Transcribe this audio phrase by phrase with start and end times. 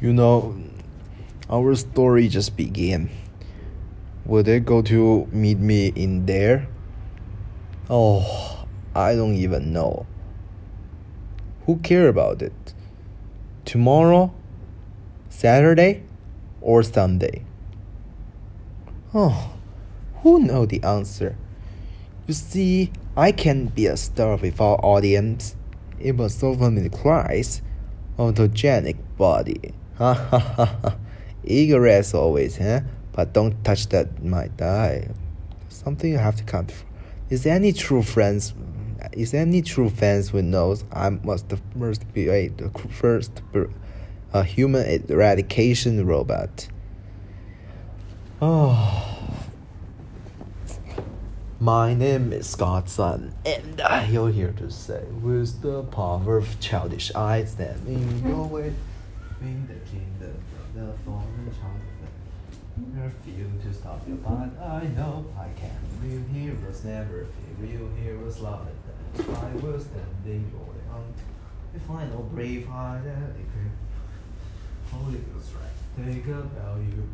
[0.00, 0.56] You know,
[1.50, 3.10] our story just began.
[4.24, 6.68] Will they go to meet me in there?
[7.90, 10.06] Oh, I don't even know.
[11.66, 12.72] Who care about it?
[13.66, 14.32] Tomorrow?
[15.28, 16.02] Saturday?
[16.62, 17.44] Or Sunday?
[19.12, 19.52] Oh,
[20.22, 21.36] who know the answer?
[22.26, 25.56] You see, I can't be a star without audience.
[25.98, 27.60] It offer me the Christ,
[28.16, 29.74] autogenic body.
[30.04, 30.96] Ha ha ha ha.
[31.44, 32.80] Eager as always, huh?
[33.12, 35.10] But don't touch that, might die.
[35.68, 36.86] Something you have to count for.
[37.28, 38.54] Is there any true friends?
[39.12, 43.42] Is there any true fans who knows I must the first be a the first
[43.52, 43.68] a
[44.32, 46.68] uh, human eradication robot?
[48.40, 49.36] Oh.
[51.60, 57.56] My name is Godson, and I'm here to say, with the power of childish eyes,
[57.56, 58.72] that in your way,
[59.40, 61.80] bring the kingdom from the fallen child.
[62.94, 65.76] Refuse to stop you, but I know I can.
[66.02, 69.26] Real heroes never fear, real heroes love it.
[69.28, 70.80] I will stand in your way
[71.74, 73.34] if I know brave heart that
[74.92, 76.04] Holy Ghost, right?
[76.04, 77.08] Take a value.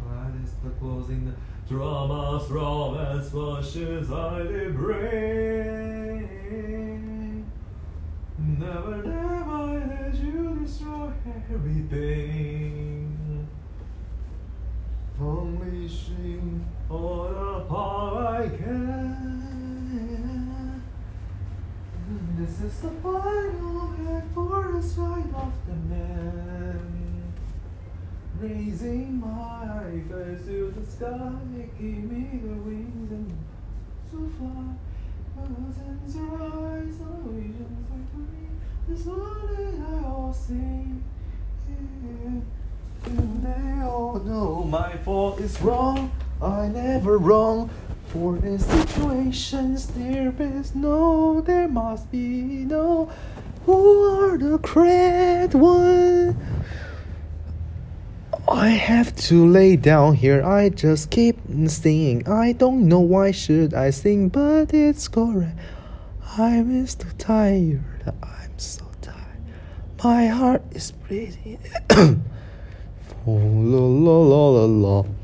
[0.00, 1.34] Fight is the closing the
[1.72, 5.19] dramas, romance, washes I did bring.
[11.52, 13.48] Everything.
[15.18, 19.10] Unleashing all the power I can.
[22.38, 27.32] This is the final act for the sight of the man.
[28.38, 31.32] Raising my face to the sky,
[31.78, 33.30] give me the wings and
[34.10, 34.89] so fly.
[43.04, 46.10] And they all know my fault is wrong.
[46.42, 47.70] I never wrong.
[48.08, 53.10] For the situations there is no, there must be no.
[53.66, 56.36] Who are the correct one?
[58.48, 60.42] I have to lay down here.
[60.44, 61.38] I just keep
[61.68, 62.26] singing.
[62.26, 65.56] I don't know why should I sing, but it's correct.
[66.36, 68.12] I'm so tired.
[68.22, 68.89] I'm so.
[70.02, 71.58] My heart is bleeding.
[71.90, 72.20] oh,
[73.26, 75.19] la la la la la.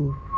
[0.00, 0.29] aku.